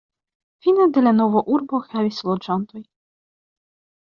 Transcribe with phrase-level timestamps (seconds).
[0.67, 2.85] Fine de la nova urbo havis loĝantojn.